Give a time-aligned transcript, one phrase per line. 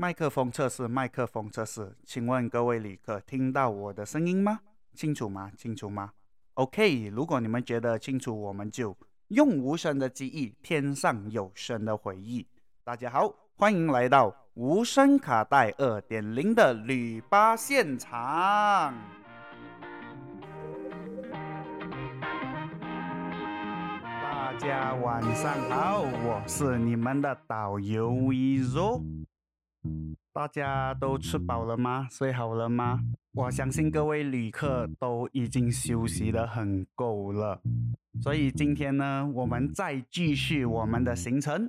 [0.00, 4.60] 麦克风测试，麦克风测试，请问各位旅客听到我的声音吗？
[4.94, 5.50] 清楚吗？
[5.56, 6.12] 清楚吗
[6.54, 12.46] ？OK，如果你们觉得清楚，我们就用无声的记忆添上有声的回忆。
[12.84, 18.94] 大家好，欢迎来到无声卡带二点零的旅吧现场。
[24.22, 29.02] 大家晚上好，我是你们的导游 vzo。
[30.38, 32.06] 大家都吃饱了吗？
[32.08, 33.00] 睡好了吗？
[33.32, 37.60] 我相信各位旅客都已经休息得很够了，
[38.22, 41.68] 所以今天呢，我们再继续我们的行程。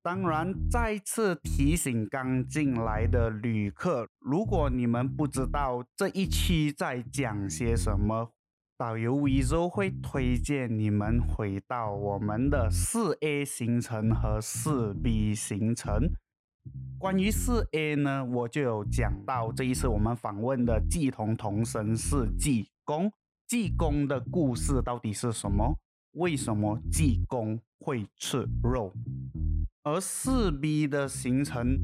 [0.00, 8.30] 当然，再次提醒刚进来的旅客，如果你们不知道这一期在讲些什么，
[8.76, 16.08] 导游 Vizo 会推荐你们回到我们的四 A 行程和四 B 行程。
[16.98, 23.12] 关于四 A 呢，我就有讲到这一次我们访问的季同同生是济公，
[23.46, 25.78] 济公的故事到底是什么？
[26.12, 28.92] 为什么济公会吃肉？
[29.84, 31.78] 而四 B 的行程，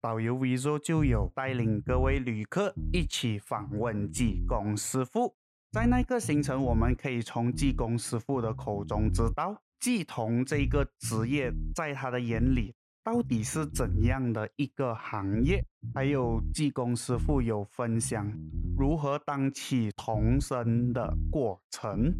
[0.00, 5.34] 导游 Vizo 就有带领各位旅客一起访问济公师傅。
[5.72, 12.74] 在那个行程，我们可以从济公师傅的口中知道，济童这个职业在他的眼里。
[13.12, 15.60] 到底是怎样的一个行业？
[15.92, 18.32] 还有技工师傅有分享
[18.78, 22.14] 如何当起童声的过程。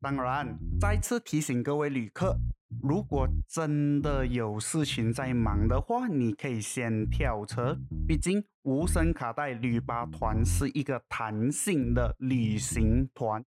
[0.00, 2.36] 当然，再次提醒各位旅客。
[2.82, 7.76] 如果真的有事情在忙的话，你可以先跳车。
[8.06, 13.42] 毕竟无声卡带旅巴团是一个弹性的旅行团。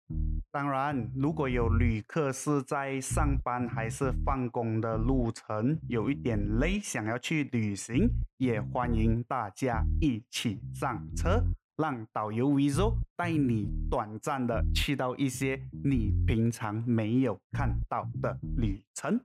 [0.49, 11.43] 当然，如果有旅客是在上班还是放工的路程，有一点累，想要去旅行，也欢迎大家一起上车。
[11.77, 19.19] 让导游 Vizo 带你短暂的去到一些你平常没有看到的旅程。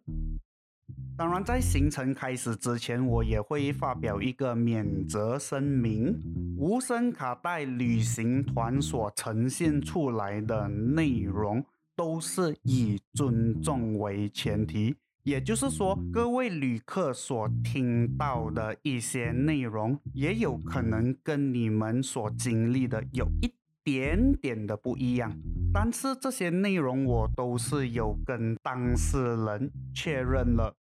[1.17, 6.19] 当然，在行程开始之前，我也会发表一个免责声明：
[6.59, 11.65] 无声卡带旅行团所呈现出来的内容，
[11.97, 14.95] 都是以尊重为前提。
[15.25, 23.53] 也就是说，各位旅客所听到的一些内容，也有可能跟你们所经历的有一
[23.85, 25.33] 点点的不一样。
[25.73, 30.75] 但是这些内容我都是有跟当事人确认了，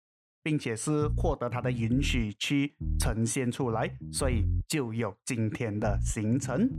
[0.43, 6.71] 并且是获得他的允许去呈现出来，所以就有今天的行程。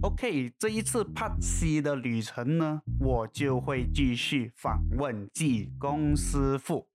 [0.00, 6.88] OK，这一次 Part C 的旅程呢，我就会继续访问济公师傅。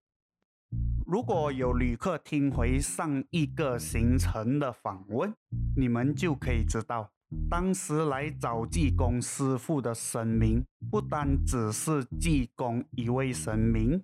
[1.05, 5.33] 如果有旅客听回上一个行程的访问，
[5.75, 7.11] 你们就可以知道，
[7.49, 14.03] 当时来找济公师傅的神明，不单只是济公一位神明。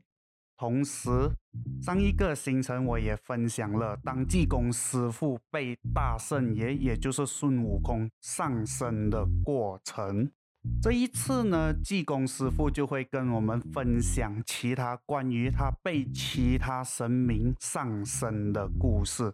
[0.57, 1.09] 同时，
[1.81, 10.31] 上一个行程我也分享了，当济公师傅被大圣爷，也就是孙悟空上身的过程。
[10.81, 19.33] 这一次呢，济公师傅就会跟我们分享其他关于他被其他神明上身的故事。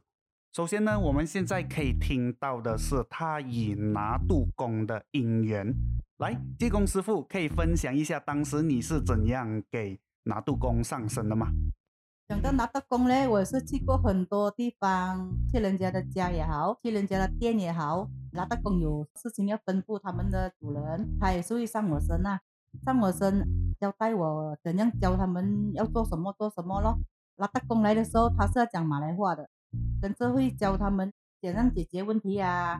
[0.53, 5.73] 首先呢，我们现在可以听到的是他以拿度公的姻缘。
[6.17, 9.99] 来，济公师傅可以分享一下当时你是怎样给。
[10.23, 11.47] 拿督公上身了吗？
[12.27, 22.39] 讲到拿督公呢，我是去过很多地方，去人家的家也好，去人家的店也好，拿督公有事情要吩咐他们的主人，他也是会上我身呐，
[22.85, 26.99] 上我身交代我怎样教他们要做什么做什么咯。
[27.37, 29.49] 拿督公来的时候，他是要讲马来话的，
[30.01, 31.11] 跟着会教他们
[31.41, 32.79] 怎样解决问题啊，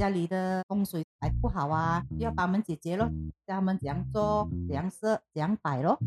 [0.00, 3.04] 家里的风水还不好啊，要帮他们解决咯，
[3.46, 5.98] 教他们怎样做，怎样设，怎样摆咯。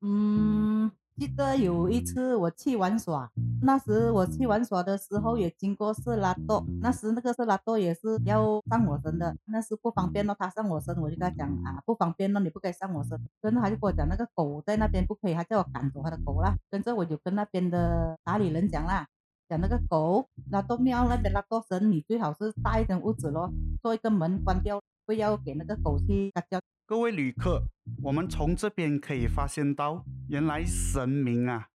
[0.00, 3.30] 嗯，记得有一次我去玩耍，
[3.60, 13.20] 那时我去玩耍的时候也经过色拉多，那时那个色拉多也是要上我身的，那时不方便咯，他上我身，我就跟他讲啊，不方便咯，你不可以上我身。
[13.42, 16.56] 跟着他就跟我讲那个狗在那边不可以，他叫我赶走他的狗啦。
[16.70, 19.06] 跟着我就跟那边的打理人讲啦，
[19.48, 26.60] 讲那个狗拉多庙那边拉多神，你最好是大一点屋子咯，做一个门关掉，不要给那个狗去嘎叫。
[26.86, 27.62] 各位旅客，
[28.02, 31.68] 我们从这边可以发现到，原来神明啊，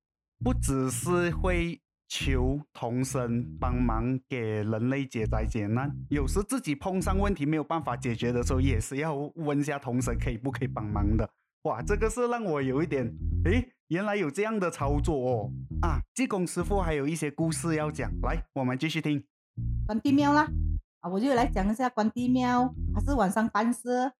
[0.42, 11.28] 不只是会求童神帮忙给人类解灾解难，有时自己碰上问题没有办法解决的时候，也是要问下童神可以不可以帮忙的。
[11.62, 13.04] 哇，这个是让我有一点
[13.44, 15.50] 诶原来有这样的操作哦！
[15.82, 19.24] 啊，济公师傅还有一些故事要讲，来，我们继续听。
[19.84, 20.46] 关帝庙啦，
[21.00, 24.12] 啊，我就来讲一下关帝庙，还是晚上办事，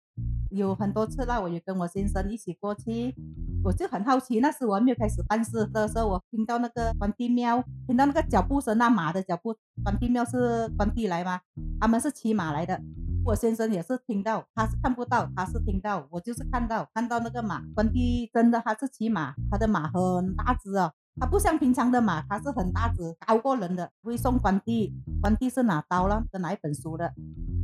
[0.50, 3.14] 有很多次啦，我也跟我先生一起过去。
[3.62, 9.56] 我就很好奇，那时我还没有开始办事的时候，我听到那个关帝庙，听到那个脚步声，那马的脚步。
[9.84, 11.38] 关帝庙是关帝来吗？
[11.80, 12.82] 他们是骑马来的。
[13.30, 17.62] 我先生也是听到，他是看不到，他是听到，我就是看到，看到那个马。
[17.76, 23.88] 关帝真的他是骑马，他的马很大只哦，他不像平常的马，他是很大只，高过人的。
[24.02, 24.92] 会送关帝，
[25.22, 27.14] 关帝是拿刀了，跟拿一本书的，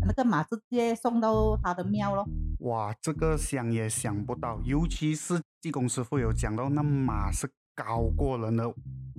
[0.06, 2.24] 那个马直接送到他的庙咯。
[2.60, 8.74] 哇，这个想也想不到，尤其是济公师傅有讲到那马是高过人了。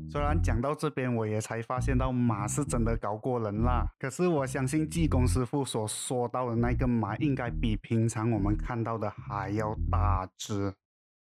[0.10, 3.86] 虽然讲到这边，我也才发现到马是真的搞过人啦。
[4.00, 10.74] 可是我相信济公师傅所说到的那个马，应该比平常我们看到的还要大只。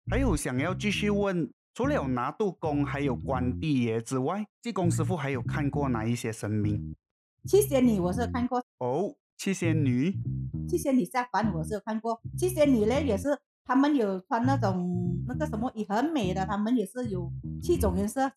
[0.09, 6.95] 还有想要继续问，除了有拿督公还有关帝爷之外，济公师傅还有看过哪一些神明？
[7.45, 10.13] 七仙女我是看过哦，七仙女。
[10.67, 17.29] 七仙女下凡我是有看过，七仙女呢也是，他们有穿那种那个什么也很美的，他们也是有
[17.61, 18.31] 七种颜色。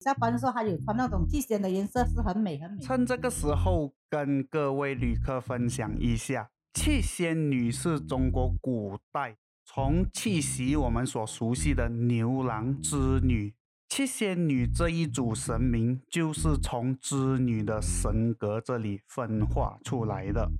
[0.00, 2.82] 下班的时候还有穿那种七仙的颜色，是很美很美。
[2.82, 13.54] 趁这个时候跟各位旅客分享一下，七仙女是中国古代从七夕我们所熟悉的牛郎织女。
[13.88, 20.50] 七仙女这一组神明就是从织女的神格这里分化出来的。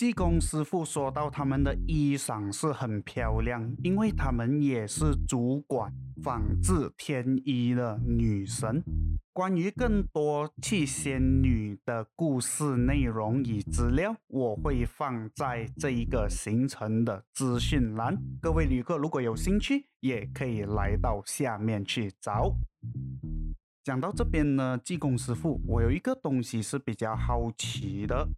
[0.00, 5.92] 济公师傅说到他们的衣裳是很漂亮，因为他们也是主管
[6.22, 8.82] 仿制天衣的女神。
[9.30, 18.16] 关于更多七仙女的故事内容与资料，我会放在这一个行程的资讯栏。
[18.40, 22.54] 各位旅客如果有兴趣，也可以来到下面去找。
[23.84, 28.30] 讲到这边呢，济公师傅，我有一个东西是比较好奇的。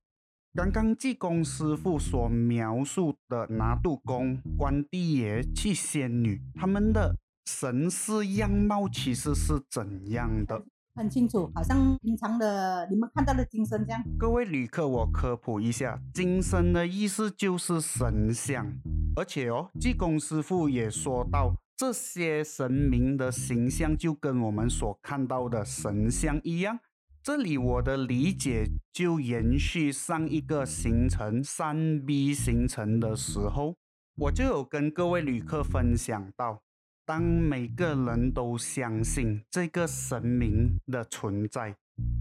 [0.54, 7.16] 刚刚济公师傅所描述的拿度公、关帝爷、七仙女，他们的
[7.46, 10.62] 神似样貌其实是怎样的？
[10.94, 14.04] 很清楚，好像平常的你们看到的金身这样。
[14.18, 18.74] 各位旅客，我科普一下，金身的意思就是神像，
[19.16, 26.78] 而且哦，济公师傅也说到，这些神明的形象就跟我们所看到的神像一样。
[27.24, 33.76] 这里我的理解就延续上一个行程三 B 行程的时候，
[34.16, 36.60] 我就有跟各位旅客分享到。
[37.04, 41.76] 当每个人都相信这个神明的存在，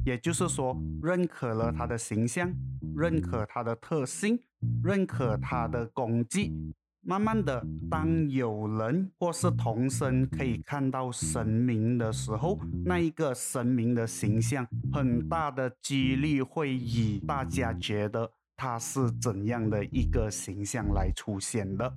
[0.05, 2.53] 也就是说，认可了他的形象，
[2.95, 4.39] 认可他的特性，
[4.83, 6.53] 认可他的功绩，
[7.03, 21.91] 慢慢的，当有人或是同生可以看到神明的时候，那一个神明的形象，很大的几率会以大家觉得他是怎样的一个形象来出现的。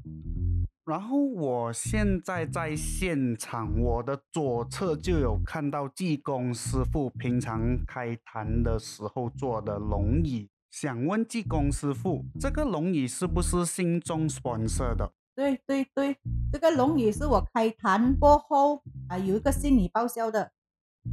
[0.87, 10.49] 然后我现在在现场，我的左侧就有看到济公师傅平常开坛的时候坐的龙椅。
[10.77, 15.13] 想问济公师傅，这个龙椅是不是信众 sponsor 的？
[15.33, 16.19] 对对对，
[16.53, 20.51] 这个龙椅是我开坛过后啊，有一个信女报销的。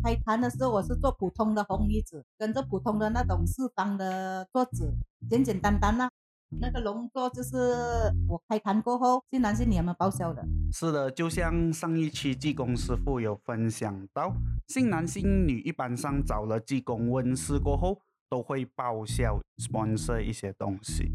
[0.03, 4.95] 开坛的时候我是做普通的红椅子，跟着普通的那种四方的桌子，
[5.29, 6.09] 简简单单啦。
[6.59, 7.55] 那个龙座就是
[8.27, 10.43] 我开坛过后，竟然是你们报销的。
[10.71, 14.33] 是的，就像上一期济公师傅有分享到，
[14.67, 21.11] 信男信女一般上找了济公问世过后，都会报销 sponsor 一些东西。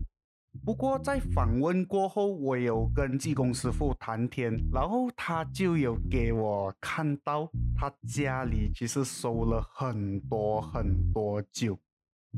[0.65, 11.79] 不过在访问过后，我有跟技工师傅谈天，然后他就有给我看到他家里其实收了很多很多酒。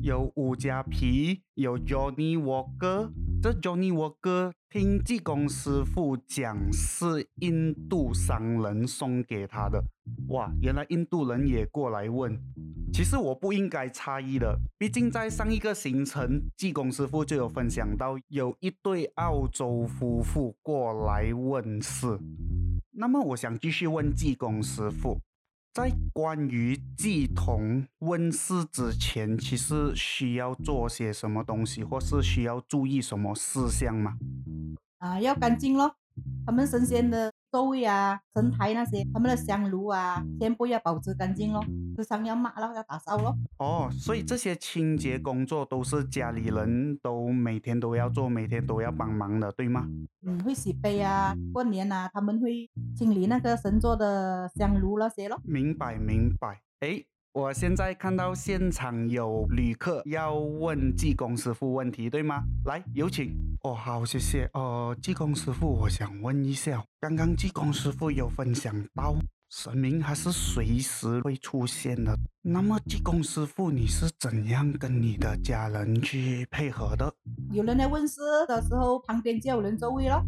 [0.01, 3.11] 有五加皮，有 Johnny Walker。
[3.41, 9.83] 这 Johnny Walker 听济公师傅讲是印度商人送给他的。
[10.29, 12.37] 哇，原来印度人也过来问。
[12.93, 22.19] 其实我不应该诧异的，毕竟在上一个行程，济公师傅就有分享到有一对澳洲夫妇过来问事。
[22.91, 25.19] 那么我想继续问济公师傅。
[25.71, 34.17] 在关于济童问世之前，其实需要做些什么东西，或是需要注意什么事项吗？
[34.97, 35.95] 啊，要干净咯。
[36.45, 41.63] 他们神仙的座位啊、神台那些，他们的香炉啊，全部要保持干净咯。
[41.97, 43.35] 时常要抹咯，要打扫咯。
[43.57, 49.87] 哦，所以这些清洁工作都是家里人都每天都要做，每天都要帮忙的，对吗？
[50.25, 55.41] 嗯，会洗杯啊，过年啊，他们会清理那个神座的香炉那些咯。
[55.43, 56.61] 明白明白。
[56.81, 62.43] 诶，我现在看到现场有旅客要问技工师傅问题，对吗？
[62.65, 63.31] 来，有请。
[63.61, 64.49] 哦，好，谢谢。
[64.53, 69.15] 呃，技工师傅，我想问一下，刚刚技工师傅有分享到。
[69.51, 72.17] 神明还是随时会出现的。
[72.41, 77.13] 那么，技工师傅，你是怎样跟你的家人去配合的？
[77.51, 80.23] 有人来问事的时候，旁边就有人座位咯。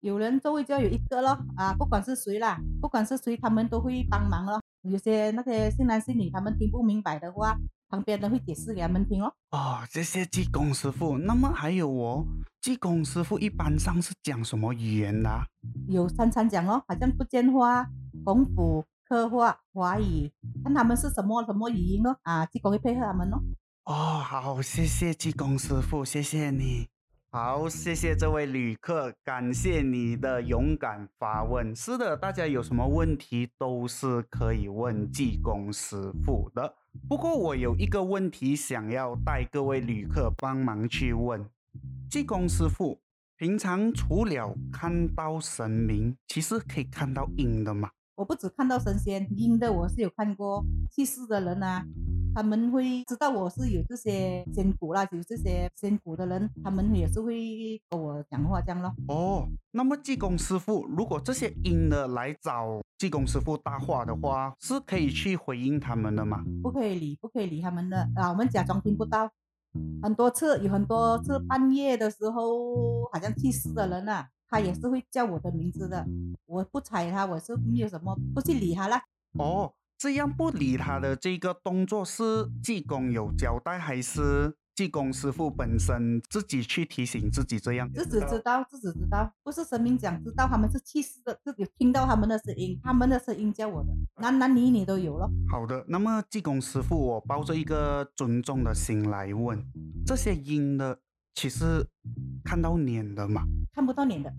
[0.00, 1.38] 有人座位就有一个咯。
[1.56, 4.60] 啊，不管是谁啦，不管是谁，他们都会帮忙咯。
[4.82, 7.56] 有些那些新男新女，他们听不明白的话，
[7.88, 9.32] 旁边人会解释给他们听哦。
[9.50, 11.18] 哦，谢谢技工师傅。
[11.18, 12.26] 那么还有哦，
[12.60, 15.28] 技工师傅一般上是讲什么语言的？
[15.88, 17.88] 有三餐讲哦，好像福建话。
[18.24, 20.30] 功夫刻画华语，
[20.64, 23.38] 看他们是什么什么语音咯啊，技工会配合他们哦。
[23.84, 26.88] 哦，好，谢谢技工师傅，谢谢你。
[27.32, 31.72] 好，谢谢这位旅客，感谢你的勇敢发问。
[31.76, 36.74] 是的，大家有什么问题都是可以问技工师傅的。
[37.08, 41.48] 不过我有一个问题想要带各位旅客帮忙去问
[42.10, 43.00] 技工师傅，
[43.36, 47.90] 平常除了看到神明，其实可以看到阴的嘛？
[48.20, 50.62] 我不只看到神仙，阴的我是有看过
[50.94, 51.82] 去世的人啊，
[52.34, 58.94] 他们会知道我是有这些仙骨啦，有这些仙骨的人，他们也是会跟我讲话这样咯。
[59.08, 66.44] 哦，那么济公师傅，如果这些阴的来找济公师傅搭话的话，是可以去回应他们的吗？
[66.62, 69.30] 不可以理，不可以理他们的啊，我们假装听不到。
[70.02, 74.28] 很多次，有很多次半夜的时候，好像去世的人啊。
[74.50, 76.04] 他也是会叫我的名字的，
[76.46, 78.96] 我不睬他，我是没有什么不去理他了。
[79.38, 87.88] 哦，这样不理他的这个动作是济公有交代，还是济公师傅本身自己去提醒自己这样？
[87.92, 95.30] 自己知道，自己知道，不是神明讲知道，他们是去世的，自己听到他们的声音，他们的声音叫我的，男男女女都有了。
[95.48, 99.64] 好的，那么济公师傅，我抱着一个尊重的心来问，
[100.04, 100.98] 这些阴的。
[101.34, 101.86] 其实
[102.44, 104.32] 看到脸的嘛，看不到脸的，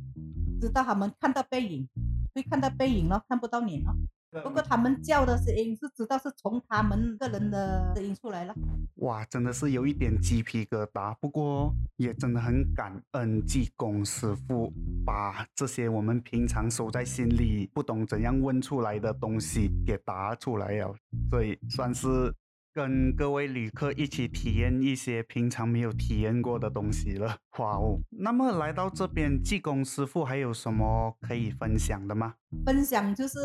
[0.59, 1.87] 知道他们看到背影，
[2.35, 3.95] 会看到背影咯，看不到脸咯。
[4.43, 8.55] 不过他们叫的声音是知道是从他们个人的声音出来了。
[8.95, 11.13] 哇，真的是有一点鸡皮疙瘩。
[11.19, 14.71] 不过也真的很感恩济公师傅，
[15.05, 20.95] 把这些我们平常收在心里、不懂怎样问出来的东西给答出来了，
[21.29, 22.33] 所以算是。
[22.73, 27.99] 跟各位旅客一起体验一些平常没有体验过的东西了，哇哦！
[28.09, 32.35] 那么来到这边，技工师傅还有什么可以分享的吗？
[32.65, 33.39] 分享就是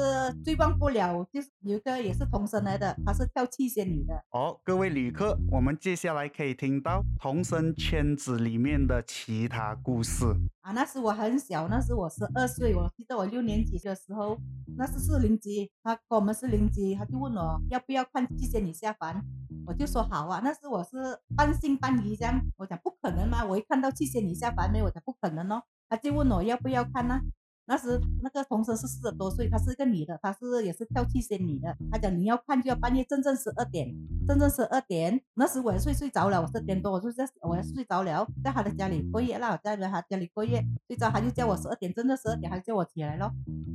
[0.44, 4.14] 最忘不了，就是有一个也是童声来的，他是跳七仙女的。
[4.30, 10.24] 哦，各位旅客，我们接下来可以听到童声圈子里面的其他故事。
[10.60, 14.36] 啊，那时我很小，那时我十二岁，我记得我六年级的时候，
[14.76, 19.22] 那是四零级，他跟我们四零级，他就问我要不要看七仙女下凡，
[19.66, 20.40] 我就说好啊。
[20.42, 27.20] 那时我是半信半疑这样，我讲不可能嘛，我一看到七仙女下凡呢，我讲不可能哦，他就问我要不要看呢。
[27.68, 31.76] 那时那个同事是四十多岁，她是一个女的，她是也是跳气仙女的。
[31.90, 33.92] 她讲你要看就要半夜正正十二点，
[34.26, 35.20] 正正十二点。
[35.34, 43.32] 那时我也睡睡着了，我十点多我就在我要睡着了，在她的家里过夜，那我在她家里过夜，睡着她就叫我十二点正正十二点，她叫我起来咯，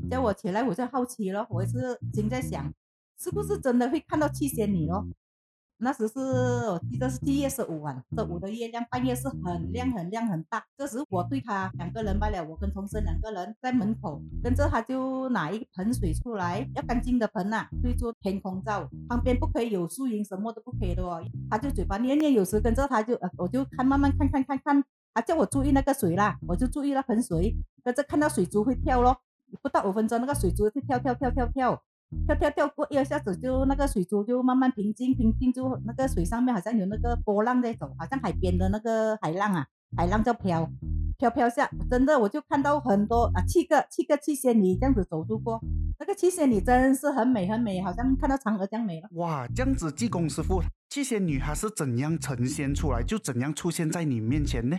[0.10, 2.74] 叫我起来我就好奇咯，我也是心在想，
[3.20, 5.06] 是不是真的会看到气仙女咯？
[5.84, 10.64] 那时是我记得是七月十五晚，十五的月亮半夜是很亮很亮很大。
[10.78, 21.20] 这时我对他两个人罢了，我跟同事两个人在门口，跟着他就拿一盆水出来，要干净的盆呐，对着天空照，旁边不可以有树荫，什么都不可以的哦。
[21.50, 24.84] 他就嘴巴念念有词跟着他就呃， 我就看慢慢看看看看，
[25.16, 29.18] 他叫我注意那个水啦，我就注意那盆水，跟着看到水珠会跳咯，
[29.64, 31.84] 不到五分钟那个水珠就跳跳跳跳跳。
[32.28, 39.66] 跳跳跳过一下子，就那个水珠就慢慢平静，平静就那个水上面好像有那个波浪在走，好像海边的那个海浪啊，
[39.96, 40.70] 海浪在飘，
[41.18, 45.60] 飘飘下，真的我就看到很多啊七个七个七仙女这样子走路过，
[46.00, 49.08] 那个七仙女真是很美很美，好像看到嫦娥这样美了。
[49.14, 54.78] 哇，这样子济公师傅，七仙女她是怎样呈现出来，就怎样出现在你面前呢？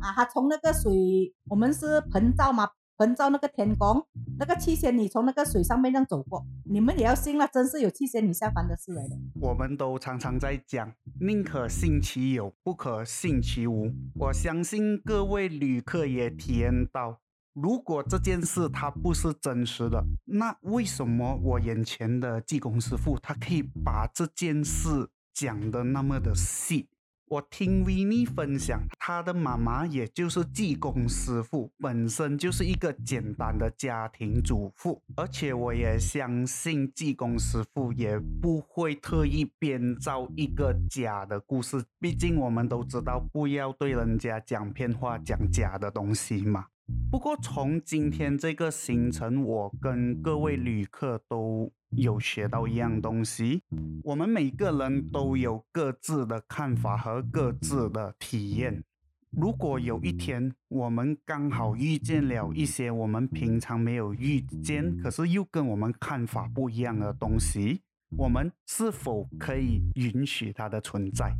[0.00, 2.68] 啊，她从那个水，我们是盆照嘛。
[2.98, 4.04] 盆照那个天宫，
[4.40, 9.16] 那个七仙女从那个水上面这样走过，你们也要信了，真是有七仙女下凡的事来的。
[9.40, 13.92] 我们都常常在讲，宁可信其有，不可信其无。
[14.16, 17.20] 我相信各位旅客也体验到，
[17.52, 26.88] 如果这件事它不是真实的，那为什么我眼前的济公师傅他可以把这件事讲的那么的细？
[27.30, 46.66] 我听维尼分享，他的妈妈也就是济公师傅，本身就是一个简单的家庭主妇，而且我也相信济公师傅也不会特意编造一个假的故事，毕竟我们都知道不要对人家讲骗话、讲假的东西嘛。
[47.10, 51.70] 不过从今天这个行程，我跟各位旅客都。
[51.90, 53.62] 有学到一样东西，
[54.04, 58.84] 我们每个人都有各自的看法和各自的体验。
[59.30, 67.82] 如果有一天我们刚好遇见了一些我们平常没有遇见，可是又跟我们看法不一样的东西，
[68.16, 71.30] 我们是否可以允许它的存在？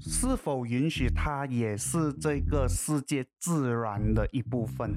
[0.00, 4.92] 是否允许它也是这个世界自然的一部分？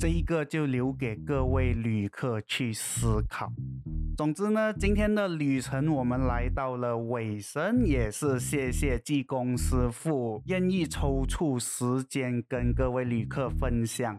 [0.00, 3.52] 这一个就留给各位旅客去思考。
[4.16, 14.18] 总之呢，今天的旅程我们来到了尾声，也是谢谢济公师傅愿意抽出时间跟各位旅客分享。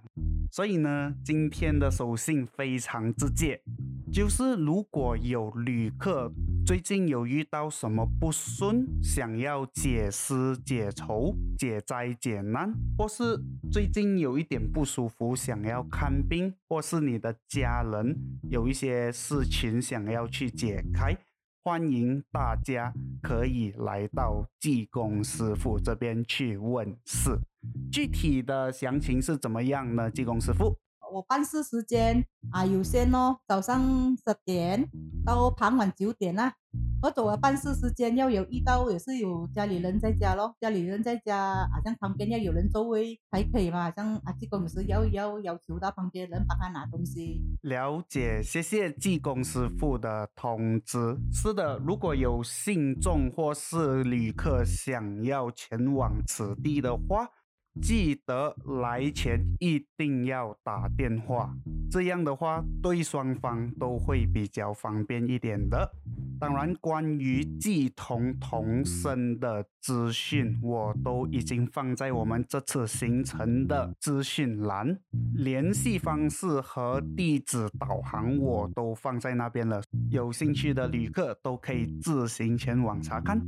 [0.51, 3.60] 所以呢，今天的手信非常直接，
[4.12, 6.32] 就是如果有旅客
[6.63, 13.39] 最近有遇到什么不顺，想要解思解愁、解灾解难，或是
[13.72, 18.15] 最近有一点不舒服，想要看病，或是你的家人
[18.50, 21.17] 有一些事情想要去解开，
[21.63, 27.39] 欢迎大家可以来到济公师傅这边去问事。
[27.91, 30.12] 具体的详情是怎么样呢？
[30.12, 30.77] 济公师傅，
[31.13, 33.79] 我办事时间啊有限哦，早上
[34.17, 34.89] 十点
[35.24, 36.53] 到傍晚九点啊。
[37.03, 43.91] 或者我办事时间要有遇到也是有家里人在家咯，家里人在家，好像旁边要有人座位才可以嘛。
[43.91, 47.41] 像啊，济公有时要要要求到旁边人帮他拿东西。
[47.62, 51.15] 了解，谢谢技工师傅的通知。
[51.32, 57.29] 是的，如果有信众或是旅客想要前往此地的话。
[57.82, 61.53] 记得来前一定要打电话，
[61.92, 65.92] 这样的话对双方都会比较方便一点的。
[66.39, 75.00] 当然，关于寄同同生的资讯，我都已经放在我们这次行程的资讯栏，
[75.36, 79.81] 联系方式和地址导航我都放在那边了。
[80.09, 83.42] 有兴趣的旅客都可以自行前往查看。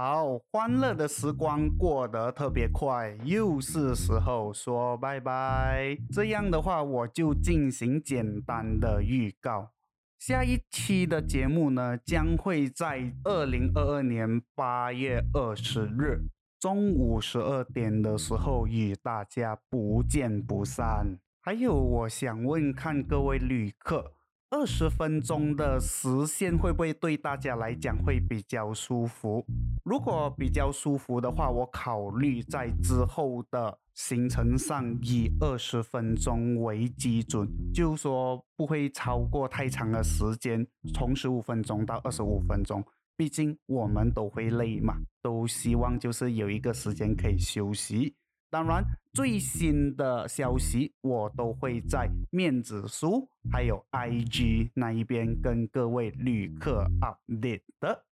[0.00, 5.98] 好，欢乐的时光过得特别快，又是时候说拜拜。
[6.12, 9.72] 这样的话，我就进行简单的预告。
[10.20, 16.20] 下一期的节目呢，将会在二零二二年八月二十日
[16.60, 21.18] 中午十二点的时候与大家不见不散。
[21.42, 24.12] 还有，我想问看各位旅客。
[24.50, 29.44] 二十分钟的时限会不会对大家来讲会比较舒服？
[29.84, 42.82] 如果比较舒服的话，我考虑在之后的行程上以二十分钟为基准，就说不会超过太长的时间，从十五分钟到二十五分钟。
[43.18, 48.14] 毕竟我们都会累嘛，都希望就是有一个时间可以休息。
[48.50, 48.82] 当然，
[49.12, 58.04] 最新的消息我都会在面子书还有 IG 那一边跟各位旅客 update 的。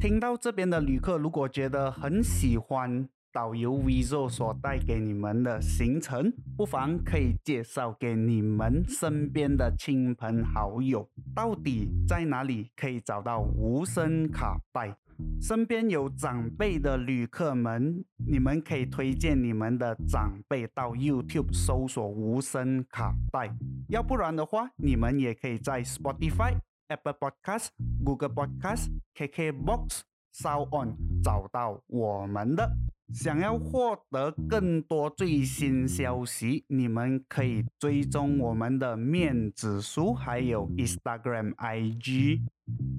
[0.00, 11.08] 听到这边的旅客，如果觉得很喜欢导游 Vizo 所带给你们的行程，不妨可以介绍给你们身边的亲朋好友。
[11.34, 14.96] 到底在哪里可以找到无声卡带？
[15.38, 23.54] 身边有长辈的旅客们，你们可以推荐你们的长辈到 YouTube 搜索无声卡带，
[23.88, 26.54] 要不然的话，你们也可以在 Spotify、
[26.88, 27.68] Apple Podcast、
[28.02, 30.00] Google Podcast、KKBox、
[30.32, 32.70] 稍安找到我们的。
[33.12, 42.40] 想要获得更多最新消息，你们可以追踪我们的面子书，还有 Instagram、IG，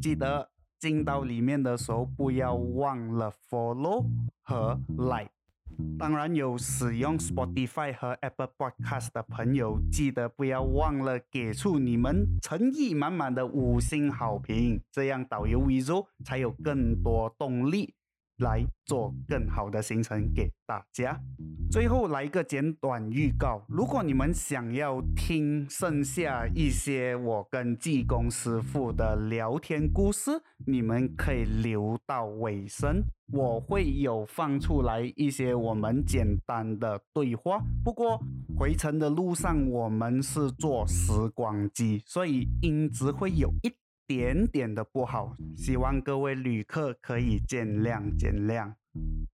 [0.01, 0.49] 记得。
[0.81, 4.03] 进到里面的时候，不要忘了 follow
[4.41, 5.29] 和 like。
[5.97, 17.93] 当然，有使用 Spotify 和 Apple Podcast 的朋友，记得不要忘了给出你们诚意满满的五星好评，这样导游 Vizo 才有更多动力。
[18.41, 21.19] 来做更好的行程给大家。
[21.71, 30.31] 最后来一个简短预告，如果你们想要听剩下一些我跟济公师傅的聊天故事，
[30.67, 33.01] 你们可以留到尾声，
[33.31, 37.61] 我会有放出来一些我们简单的对话。
[37.85, 38.19] 不过
[38.57, 43.71] 回程的路上我们是坐时光机，所以音质会有一
[44.11, 48.73] 点点的不好，希望各位旅客可以见谅见谅。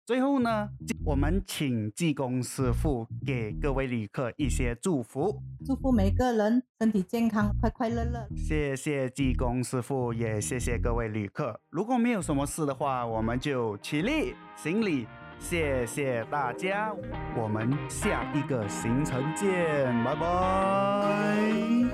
[0.05, 0.69] 最后呢，
[1.03, 8.29] 我们请济公师傅给各位旅客一些祝福，祝福每个人身体健康，快快乐乐。
[8.37, 11.59] 谢谢济公师傅，也谢谢各位旅客。
[11.71, 15.07] 如果没有什么事的话，我们就起立行礼，
[15.39, 16.95] 谢谢大家，
[17.35, 21.86] 我们下一个行程见，拜拜。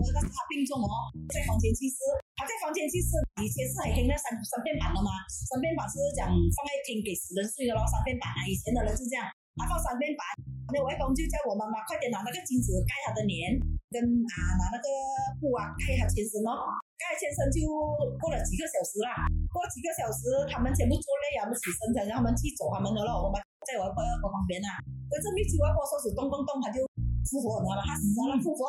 [0.00, 2.00] 我婆婆那个是他病重哦，在房间去世。
[2.40, 3.12] 他在房间去世，
[3.44, 9.28] 以前是很听那三三片板的嘛，三片板是讲放在厅给死人睡的咯，三片板啊，以前的人是这样，
[9.60, 10.24] 他放三片板。
[10.72, 13.52] 那外公就叫我妈妈快点拿那个金子盖他的脸，
[13.92, 14.88] 跟啊拿那个
[15.36, 17.68] 布啊盖他全身哦，盖全身就
[18.16, 23.36] 过了几个小时啦，过几个小时他们全部做累啊，我们起身才让他们去走他们的咯，我们
[23.68, 24.80] 在我外婆婆旁边啊，
[25.12, 26.80] 跟着密集外婆说是动动动，他就。
[27.28, 27.82] 复活，你知道吗？
[27.84, 28.64] 他死了，复活，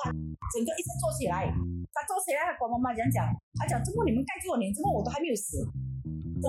[0.52, 1.48] 整个一身坐起来，
[1.96, 5.62] 他坐起来，他跟我妈妈讲讲，他讲，怎么你们盖住我脸，怎么我都还没有死？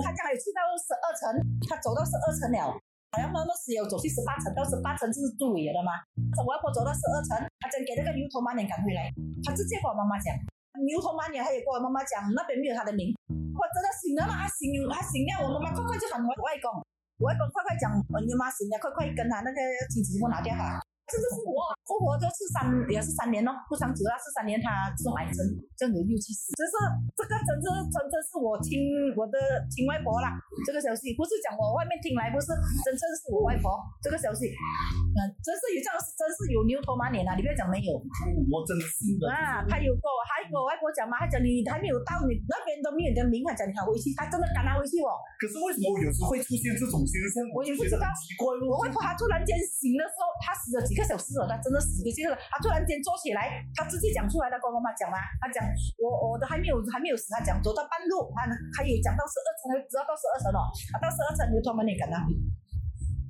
[0.01, 1.21] 他讲还有去到十二层，
[1.69, 2.73] 他走到十二层了，
[3.13, 5.93] 好像那那时有走去十八层，到十八层就是住尾了嘛。
[6.41, 9.13] 我外婆走到十二层，他讲给那个牛头马脸赶回来，
[9.45, 10.33] 他直接跟我妈妈讲，
[10.81, 13.13] 牛头马脸他也跟我妈妈讲，那边没有他的名。
[13.29, 14.41] 我真的醒了嘛？
[14.41, 16.73] 他醒，他醒了，我妈妈快快就喊我外公，
[17.21, 17.93] 我外公快快讲，
[18.25, 19.59] 你妈醒了，快快跟他那个
[19.93, 20.81] 金子给我拿掉哈。
[21.03, 25.43] 这是复活，复活就是三也是三年咯，不长久了是三年，他这种癌症
[25.75, 26.73] 这样子又去死，只是
[27.13, 28.79] 这个真是真正是我亲
[29.13, 29.35] 我的
[29.67, 30.31] 亲外婆啦，
[30.63, 32.55] 这个消息不是讲我外面听来，不是
[32.87, 37.99] 真正是我外婆这个消息，嗯，真是有这样，真是有牛头马脸啊，你不要讲没有，
[38.47, 45.19] 我真是的啊，他有跟我还跟我外婆讲嘛，他讲你还没有到你那边都没有人名，他讲你还回去，他真的赶他回去哦。
[45.35, 47.43] 可是为什么我有时会出现这种现象？
[47.51, 55.59] 我也不知道，奇怪我外婆她突然间醒的时候，她死了几个小时了，他真的死个几个，她突然间坐起来，他自己讲出来的，跟我妈妈讲嘛，他讲
[55.97, 60.59] 我我都还没有还没有死，他讲走到半路，他他有讲到十二层，他知道到十二层了，
[60.91, 62.21] 他到十二层就专门你跟他。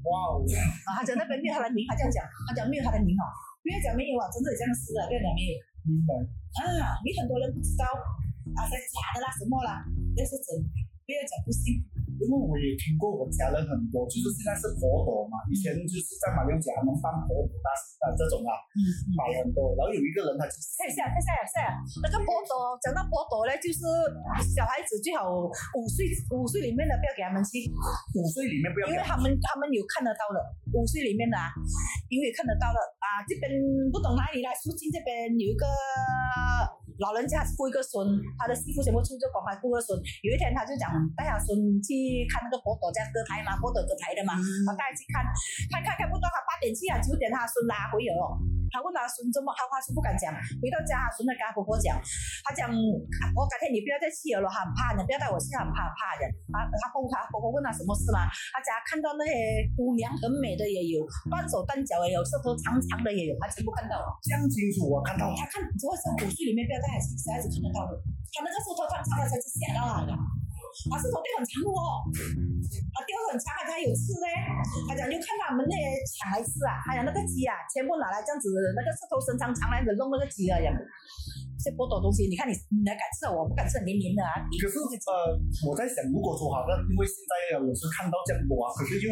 [0.03, 0.43] 哇哦！
[0.83, 3.23] 啊，他讲那边没有他的名，他这样讲，他讲没有他的名哦，
[3.63, 5.55] 不要讲没有啊，真的有这样死啊，不要讲没有。
[5.87, 6.11] 明白。
[6.59, 9.79] 啊，你很多人不知道，啊是假的啦，什么啦，
[10.15, 10.59] 那是真，
[11.07, 11.79] 不要讲不信。
[12.19, 17.69] 因为我也听过我家人很多，就是现在是佛陀嘛，以前就是在马六甲能放佛陀大
[18.03, 18.53] 啊这种啊，
[19.17, 19.73] 买很多。
[19.77, 21.57] 然后有一个人他就看一 下，看一下，看一下，
[22.03, 23.81] 那个佛陀，讲到佛陀呢，就是
[24.53, 27.65] 小孩子最好五岁五岁里面的不要给他们去，
[28.17, 30.37] 五岁里面不要，因为他们他们有看得到的，
[30.73, 31.51] 五岁里面的啊，
[32.09, 33.49] 因为看得到的啊，这边
[33.91, 35.65] 不懂哪里来，附近这边有一个。
[36.99, 38.05] 老人家是雇一个孙，
[38.37, 39.97] 他的媳妇全部出去广怀雇个孙。
[40.21, 45.25] 有一天他就讲带他孙去看那个佛陀家歌台嘛，佛陀歌台的嘛，他带去看，
[45.71, 48.13] 看看看不到，他八点去啊，九点他孙拉回了。
[48.73, 50.33] 他问他孙怎么，他话是不敢讲。
[50.57, 51.95] 回到家，孙子跟他婆婆讲，
[52.41, 56.25] 他讲我改天你不要再去了，很怕，你不要带我去，很怕怕的。
[56.51, 58.25] 他他婆他婆婆问他什么事嘛？
[58.53, 59.33] 他讲看到那些
[59.77, 64.09] 姑娘很美的也有，断手断脚也有，舌头长长的也有，他全部看到了。
[64.21, 65.29] 这样清楚我看到。
[65.37, 66.83] 他看只会是五岁里面不要。
[66.83, 67.95] 孩子小孩子看得到的，
[68.35, 70.11] 他那个舌头长长的才是吓到他的，
[70.89, 72.03] 他是头掉很长哦，
[72.93, 74.27] 啊掉很长啊，他有刺嘞，
[74.89, 80.73] 他讲就看他们那些抢来吃啊，还有那个鸡啊，全部拿来这样子，那个舌头伸长长来的弄那个鸡啊样。
[81.63, 84.35] 这波多东西，你看你你来敢吃，我不敢吃，黏黏的啊。
[84.59, 85.31] 可是呃，
[85.63, 89.07] 我在想，如果说好像因为现在我是看到这样多啊，可是就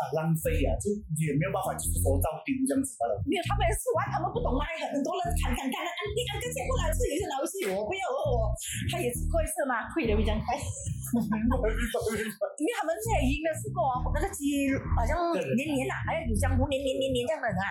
[0.16, 0.88] 浪费啊，就
[1.20, 3.02] 也没有办法，就是说到丢这样子的。
[3.28, 8.52] 没有，他们吃完，他们不懂啊，很多人砍砍砍的，你看这些不来吃，有些老戏我不要我，
[8.88, 9.88] 他也是过一次吗？
[9.92, 10.56] 会的比较开。
[11.12, 13.84] 因为他们现在赢的试过，
[14.16, 17.68] 那个鸡好像黏黏的，还有有江湖黏黏黏黏这样的啊。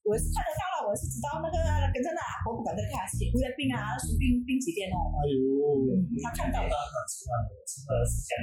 [0.00, 1.56] 我是看得到了，我是知道那个
[1.94, 4.96] 跟着那阿婆不敢再看下去，为了病啊，生病病几天哦。
[5.20, 5.38] 哎呦，
[6.24, 6.74] 他看到了，
[7.06, 8.42] 吃了吃了是这样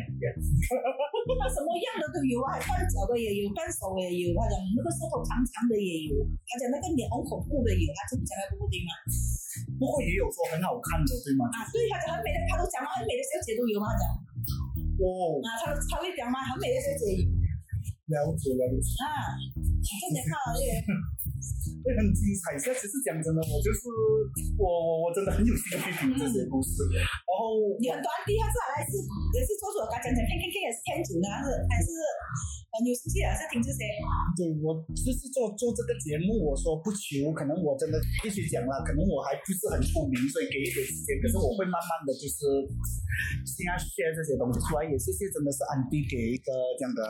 [1.27, 1.35] 子。
[1.35, 6.15] 那什么样的都有啊，断脚的也有，断手也有，他讲那个舌头长长的也有，
[6.47, 8.95] 他讲那个脸好恐怖的有，他就讲那个不对嘛。
[9.75, 11.43] 不过也有说很好看的，对吗？
[11.51, 14.03] 啊，对，他讲很美的，他都讲了，很美的小姐都有嘛，讲。
[15.03, 15.43] 哦。
[15.43, 17.19] 啊，他他会讲吗，很美的小姐。
[18.07, 18.87] 了解了解。
[19.03, 19.35] 啊，
[19.83, 20.79] 这点看了耶。
[21.83, 22.57] 会很精彩。
[22.57, 23.87] 其实讲真的，我就是
[24.57, 26.83] 我我我真的很有兴趣听这些故事。
[26.93, 28.97] 然后你很短地，他是还是
[29.35, 31.87] 也是做出我刚讲讲，看看看也是天主呢，还是还是
[32.75, 33.87] 很有兴趣还是听这些。
[34.37, 41.17] 对我就是做做这个节目，我说不求，可能我真的必须讲了，可能我还不是很出名，所以给一点时间。
[41.23, 42.37] 可是我会慢慢的就是
[43.47, 47.01] 现在 share 这些东西出来，也谢谢真的是安迪给一个这样的